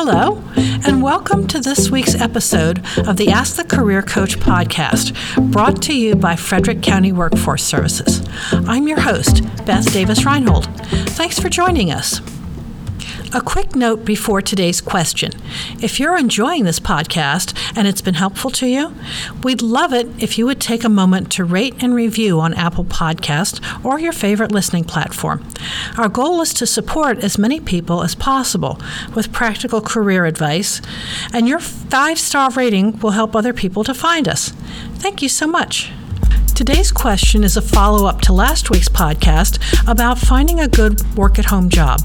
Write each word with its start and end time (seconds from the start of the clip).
Hello, 0.00 0.40
and 0.86 1.02
welcome 1.02 1.48
to 1.48 1.58
this 1.58 1.90
week's 1.90 2.14
episode 2.14 2.78
of 2.98 3.16
the 3.16 3.30
Ask 3.30 3.56
the 3.56 3.64
Career 3.64 4.00
Coach 4.00 4.38
podcast, 4.38 5.12
brought 5.50 5.82
to 5.82 5.92
you 5.92 6.14
by 6.14 6.36
Frederick 6.36 6.82
County 6.82 7.10
Workforce 7.10 7.64
Services. 7.64 8.24
I'm 8.52 8.86
your 8.86 9.00
host, 9.00 9.42
Beth 9.66 9.92
Davis 9.92 10.24
Reinhold. 10.24 10.66
Thanks 11.16 11.40
for 11.40 11.48
joining 11.48 11.90
us. 11.90 12.20
A 13.34 13.42
quick 13.42 13.76
note 13.76 14.06
before 14.06 14.40
today's 14.40 14.80
question. 14.80 15.32
If 15.82 16.00
you're 16.00 16.16
enjoying 16.16 16.64
this 16.64 16.80
podcast 16.80 17.54
and 17.76 17.86
it's 17.86 18.00
been 18.00 18.14
helpful 18.14 18.50
to 18.52 18.66
you, 18.66 18.94
we'd 19.42 19.60
love 19.60 19.92
it 19.92 20.06
if 20.18 20.38
you 20.38 20.46
would 20.46 20.62
take 20.62 20.82
a 20.82 20.88
moment 20.88 21.30
to 21.32 21.44
rate 21.44 21.74
and 21.82 21.94
review 21.94 22.40
on 22.40 22.54
Apple 22.54 22.86
Podcast 22.86 23.60
or 23.84 24.00
your 24.00 24.14
favorite 24.14 24.50
listening 24.50 24.84
platform. 24.84 25.46
Our 25.98 26.08
goal 26.08 26.40
is 26.40 26.54
to 26.54 26.66
support 26.66 27.22
as 27.22 27.36
many 27.36 27.60
people 27.60 28.02
as 28.02 28.14
possible 28.14 28.80
with 29.14 29.30
practical 29.30 29.82
career 29.82 30.24
advice, 30.24 30.80
and 31.30 31.46
your 31.46 31.58
five 31.58 32.18
star 32.18 32.50
rating 32.52 32.98
will 33.00 33.10
help 33.10 33.36
other 33.36 33.52
people 33.52 33.84
to 33.84 33.92
find 33.92 34.26
us. 34.26 34.50
Thank 34.94 35.20
you 35.20 35.28
so 35.28 35.46
much. 35.46 35.92
Today's 36.54 36.90
question 36.90 37.44
is 37.44 37.58
a 37.58 37.62
follow 37.62 38.08
up 38.08 38.22
to 38.22 38.32
last 38.32 38.70
week's 38.70 38.88
podcast 38.88 39.58
about 39.86 40.18
finding 40.18 40.60
a 40.60 40.66
good 40.66 41.02
work 41.14 41.38
at 41.38 41.44
home 41.44 41.68
job. 41.68 42.00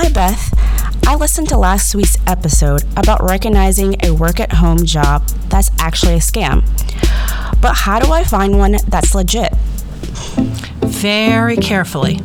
Hi, 0.00 0.08
Beth. 0.10 0.54
I 1.08 1.16
listened 1.16 1.48
to 1.48 1.56
last 1.58 1.92
week's 1.92 2.16
episode 2.24 2.84
about 2.96 3.20
recognizing 3.20 3.96
a 4.04 4.12
work 4.12 4.38
at 4.38 4.52
home 4.52 4.84
job 4.84 5.26
that's 5.48 5.72
actually 5.80 6.14
a 6.14 6.18
scam. 6.18 6.62
But 7.60 7.74
how 7.74 7.98
do 7.98 8.12
I 8.12 8.22
find 8.22 8.58
one 8.58 8.76
that's 8.86 9.12
legit? 9.16 9.52
Very 10.84 11.56
carefully. 11.56 12.20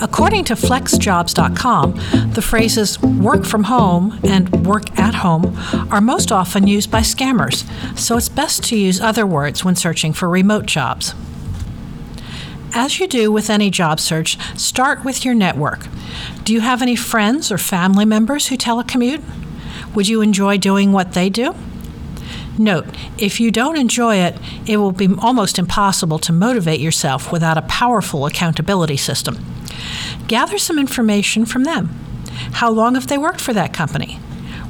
According 0.00 0.44
to 0.44 0.54
flexjobs.com, 0.54 2.30
the 2.32 2.42
phrases 2.42 3.02
work 3.02 3.44
from 3.44 3.64
home 3.64 4.20
and 4.22 4.64
work 4.64 4.96
at 4.96 5.16
home 5.16 5.58
are 5.90 6.00
most 6.00 6.30
often 6.30 6.68
used 6.68 6.92
by 6.92 7.00
scammers, 7.00 7.68
so 7.98 8.16
it's 8.16 8.28
best 8.28 8.62
to 8.66 8.76
use 8.76 9.00
other 9.00 9.26
words 9.26 9.64
when 9.64 9.74
searching 9.74 10.12
for 10.12 10.28
remote 10.28 10.66
jobs. 10.66 11.12
As 12.76 12.98
you 12.98 13.06
do 13.06 13.30
with 13.30 13.50
any 13.50 13.70
job 13.70 14.00
search, 14.00 14.36
start 14.58 15.04
with 15.04 15.24
your 15.24 15.32
network. 15.32 15.86
Do 16.42 16.52
you 16.52 16.60
have 16.60 16.82
any 16.82 16.96
friends 16.96 17.52
or 17.52 17.56
family 17.56 18.04
members 18.04 18.48
who 18.48 18.56
telecommute? 18.56 19.22
Would 19.94 20.08
you 20.08 20.20
enjoy 20.20 20.58
doing 20.58 20.90
what 20.90 21.12
they 21.12 21.30
do? 21.30 21.54
Note, 22.58 22.86
if 23.16 23.38
you 23.38 23.52
don't 23.52 23.78
enjoy 23.78 24.16
it, 24.16 24.36
it 24.66 24.78
will 24.78 24.90
be 24.90 25.08
almost 25.20 25.56
impossible 25.56 26.18
to 26.18 26.32
motivate 26.32 26.80
yourself 26.80 27.30
without 27.30 27.56
a 27.56 27.62
powerful 27.62 28.26
accountability 28.26 28.96
system. 28.96 29.38
Gather 30.26 30.58
some 30.58 30.78
information 30.78 31.46
from 31.46 31.62
them. 31.62 31.90
How 32.54 32.70
long 32.70 32.96
have 32.96 33.06
they 33.06 33.18
worked 33.18 33.40
for 33.40 33.52
that 33.52 33.72
company? 33.72 34.18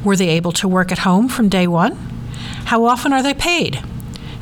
Were 0.04 0.16
they 0.16 0.28
able 0.28 0.52
to 0.52 0.68
work 0.68 0.92
at 0.92 0.98
home 0.98 1.30
from 1.30 1.48
day 1.48 1.66
one? 1.66 1.92
How 2.66 2.84
often 2.84 3.14
are 3.14 3.22
they 3.22 3.32
paid? 3.32 3.82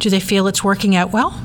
Do 0.01 0.11
they 0.11 0.19
feel 0.19 0.49
it's 0.49 0.65
working 0.65 0.97
out 0.97 1.13
well? 1.13 1.41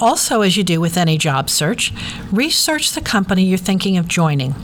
Also, 0.00 0.42
as 0.42 0.56
you 0.56 0.64
do 0.64 0.80
with 0.80 0.96
any 0.96 1.16
job 1.16 1.48
search, 1.48 1.92
research 2.32 2.92
the 2.92 3.00
company 3.00 3.44
you're 3.44 3.58
thinking 3.58 3.96
of 3.96 4.08
joining. 4.08 4.54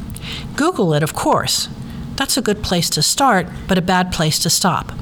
Google 0.56 0.92
it, 0.94 1.02
of 1.02 1.14
course. 1.14 1.68
That's 2.16 2.36
a 2.36 2.42
good 2.42 2.62
place 2.62 2.90
to 2.90 3.02
start, 3.02 3.46
but 3.66 3.78
a 3.78 3.82
bad 3.82 4.12
place 4.12 4.38
to 4.40 4.50
stop. 4.50 4.92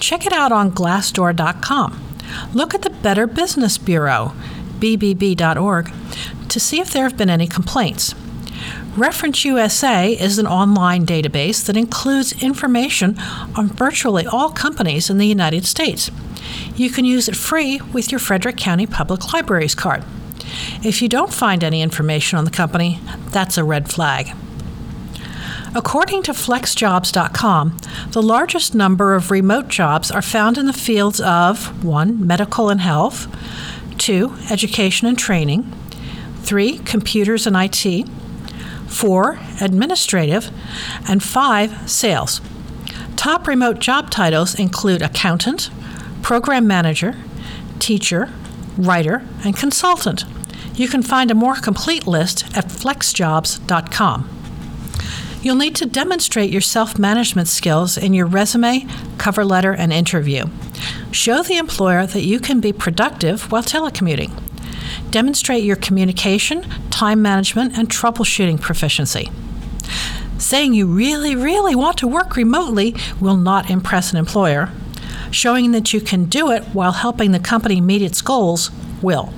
Check 0.00 0.26
it 0.26 0.32
out 0.32 0.52
on 0.52 0.72
glassdoor.com. 0.72 2.04
Look 2.52 2.74
at 2.74 2.82
the 2.82 2.90
Better 2.90 3.26
Business 3.26 3.78
Bureau, 3.78 4.32
bbb.org, 4.78 5.92
to 6.48 6.60
see 6.60 6.80
if 6.80 6.92
there 6.92 7.04
have 7.04 7.16
been 7.16 7.30
any 7.30 7.46
complaints. 7.46 8.14
Reference 8.96 9.44
USA 9.44 10.12
is 10.12 10.38
an 10.38 10.46
online 10.46 11.06
database 11.06 11.64
that 11.66 11.76
includes 11.76 12.42
information 12.42 13.16
on 13.54 13.68
virtually 13.68 14.26
all 14.26 14.50
companies 14.50 15.08
in 15.08 15.18
the 15.18 15.26
United 15.26 15.64
States. 15.64 16.10
You 16.74 16.90
can 16.90 17.04
use 17.04 17.28
it 17.28 17.36
free 17.36 17.80
with 17.92 18.10
your 18.10 18.18
Frederick 18.18 18.56
County 18.56 18.86
Public 18.86 19.32
Libraries 19.32 19.74
card. 19.74 20.04
If 20.82 21.02
you 21.02 21.08
don't 21.08 21.32
find 21.32 21.62
any 21.62 21.82
information 21.82 22.38
on 22.38 22.44
the 22.44 22.50
company, 22.50 23.00
that's 23.30 23.58
a 23.58 23.64
red 23.64 23.90
flag. 23.90 24.34
According 25.74 26.22
to 26.24 26.32
flexjobs.com, 26.32 27.76
the 28.12 28.22
largest 28.22 28.74
number 28.74 29.14
of 29.14 29.30
remote 29.30 29.68
jobs 29.68 30.10
are 30.10 30.22
found 30.22 30.56
in 30.56 30.66
the 30.66 30.72
fields 30.72 31.20
of 31.20 31.84
1. 31.84 32.26
medical 32.26 32.70
and 32.70 32.80
health, 32.80 33.26
2. 33.98 34.34
education 34.50 35.06
and 35.06 35.18
training, 35.18 35.70
3. 36.42 36.78
computers 36.78 37.46
and 37.46 37.54
IT, 37.56 38.08
4. 38.88 39.38
administrative, 39.60 40.50
and 41.06 41.22
5. 41.22 41.90
sales. 41.90 42.40
Top 43.16 43.46
remote 43.46 43.78
job 43.78 44.10
titles 44.10 44.54
include 44.54 45.02
accountant, 45.02 45.70
program 46.22 46.66
manager, 46.66 47.16
teacher, 47.78 48.30
writer, 48.76 49.22
and 49.44 49.56
consultant. 49.56 50.24
You 50.74 50.88
can 50.88 51.02
find 51.02 51.30
a 51.30 51.34
more 51.34 51.56
complete 51.56 52.06
list 52.06 52.44
at 52.56 52.66
flexjobs.com. 52.66 54.28
You'll 55.40 55.56
need 55.56 55.76
to 55.76 55.86
demonstrate 55.86 56.50
your 56.50 56.60
self 56.60 56.98
management 56.98 57.48
skills 57.48 57.96
in 57.96 58.12
your 58.12 58.26
resume, 58.26 58.86
cover 59.18 59.44
letter, 59.44 59.72
and 59.72 59.92
interview. 59.92 60.46
Show 61.12 61.42
the 61.42 61.56
employer 61.56 62.06
that 62.06 62.22
you 62.22 62.40
can 62.40 62.60
be 62.60 62.72
productive 62.72 63.50
while 63.50 63.62
telecommuting. 63.62 64.32
Demonstrate 65.10 65.64
your 65.64 65.76
communication, 65.76 66.62
time 66.90 67.22
management, 67.22 67.78
and 67.78 67.88
troubleshooting 67.88 68.60
proficiency. 68.60 69.30
Saying 70.38 70.74
you 70.74 70.86
really, 70.86 71.34
really 71.34 71.74
want 71.74 71.98
to 71.98 72.06
work 72.08 72.36
remotely 72.36 72.94
will 73.20 73.36
not 73.36 73.70
impress 73.70 74.12
an 74.12 74.18
employer. 74.18 74.70
Showing 75.30 75.72
that 75.72 75.92
you 75.92 76.00
can 76.00 76.24
do 76.24 76.50
it 76.50 76.64
while 76.66 76.92
helping 76.92 77.32
the 77.32 77.38
company 77.38 77.80
meet 77.80 78.02
its 78.02 78.22
goals 78.22 78.70
will. 79.02 79.32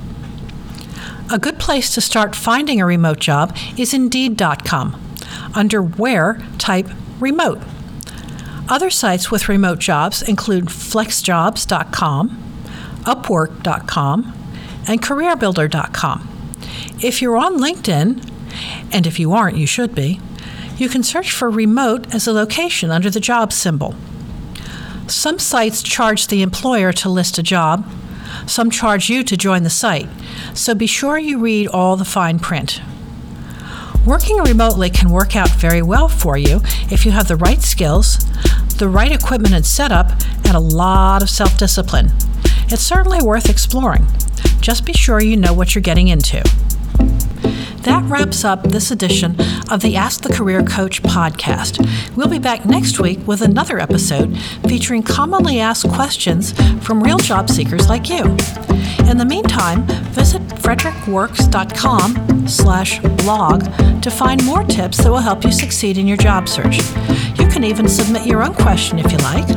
A 1.33 1.39
good 1.39 1.59
place 1.59 1.95
to 1.95 2.01
start 2.01 2.35
finding 2.35 2.81
a 2.81 2.87
remote 2.87 3.21
job 3.21 3.57
is 3.77 3.95
Indeed.com. 3.95 5.01
Under 5.55 5.81
Where, 5.83 6.43
type 6.59 6.89
Remote. 7.21 7.63
Other 8.69 8.91
sites 8.91 9.31
with 9.31 9.49
remote 9.49 9.79
jobs 9.79 10.23
include 10.23 10.67
FlexJobs.com, 10.67 12.43
Upwork.com, 13.01 14.33
and 14.89 15.03
CareerBuilder.com. 15.03 16.29
If 17.03 17.21
you're 17.21 17.37
on 17.37 17.59
LinkedIn, 17.59 18.31
and 18.93 19.07
if 19.07 19.19
you 19.19 19.33
aren't, 19.33 19.57
you 19.57 19.67
should 19.67 19.95
be, 19.95 20.21
you 20.77 20.89
can 20.89 21.03
search 21.03 21.31
for 21.31 21.51
remote 21.51 22.15
as 22.15 22.27
a 22.27 22.33
location 22.33 22.91
under 22.91 23.11
the 23.11 23.21
job 23.21 23.53
symbol. 23.53 23.95
Some 25.11 25.41
sites 25.41 25.83
charge 25.83 26.29
the 26.29 26.41
employer 26.41 26.93
to 26.93 27.09
list 27.09 27.37
a 27.37 27.43
job, 27.43 27.85
some 28.47 28.71
charge 28.71 29.11
you 29.11 29.25
to 29.25 29.37
join 29.37 29.65
the 29.65 29.71
site, 29.71 30.09
so 30.55 30.73
be 30.73 30.87
sure 30.87 31.19
you 31.19 31.41
read 31.41 31.67
all 31.67 31.97
the 31.97 32.05
fine 32.05 32.39
print. 32.39 32.81
Working 34.07 34.37
remotely 34.37 34.89
can 34.89 35.11
work 35.11 35.35
out 35.35 35.51
very 35.51 35.83
well 35.83 36.07
for 36.07 36.39
you 36.39 36.61
if 36.93 37.05
you 37.05 37.11
have 37.11 37.27
the 37.27 37.35
right 37.35 37.61
skills, 37.61 38.19
the 38.79 38.89
right 38.89 39.11
equipment 39.11 39.53
and 39.53 39.67
setup, 39.67 40.13
and 40.45 40.55
a 40.55 40.61
lot 40.61 41.23
of 41.23 41.29
self 41.29 41.59
discipline. 41.59 42.13
It's 42.69 42.81
certainly 42.81 43.21
worth 43.21 43.51
exploring. 43.51 44.07
Just 44.61 44.87
be 44.87 44.93
sure 44.93 45.21
you 45.21 45.37
know 45.37 45.53
what 45.53 45.75
you're 45.75 45.83
getting 45.83 46.07
into. 46.07 46.41
That 47.83 48.03
wraps 48.05 48.45
up 48.45 48.63
this 48.63 48.91
edition 48.91 49.37
of 49.71 49.81
the 49.81 49.97
Ask 49.97 50.21
the 50.21 50.31
Career 50.33 50.63
Coach 50.63 51.03
podcast. 51.03 51.81
We'll 52.15 52.29
be 52.29 52.39
back 52.39 52.67
next 52.67 53.01
week 53.01 53.27
with 53.27 53.41
another 53.41 53.79
episode 53.79 54.37
featuring 54.69 55.03
commonly 55.03 55.61
asked 55.61 55.89
questions 55.89 56.53
from 56.85 57.03
real 57.03 57.17
job 57.17 57.49
seekers 57.49 57.89
like 57.89 58.11
you. 58.11 58.25
In 59.09 59.17
the 59.17 59.25
meantime, 59.27 59.87
visit 60.13 60.43
frederickworks.com 60.43 62.47
slash 62.47 63.01
blog 63.01 63.65
to 64.03 64.11
find 64.11 64.45
more 64.45 64.63
tips 64.65 64.99
that 64.99 65.11
will 65.11 65.17
help 65.19 65.43
you 65.45 65.53
succeed 65.53 65.97
in 65.97 66.07
your 66.07 66.19
job 66.19 66.51
search. 66.51 66.81
You 67.39 67.49
can 67.49 67.65
even 67.65 67.89
submit 67.89 68.27
your 68.27 68.43
own 68.43 68.53
question 68.55 68.99
if 68.99 69.11
you 69.11 69.17
like. 69.19 69.49